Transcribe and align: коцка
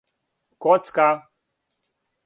коцка 0.63 1.09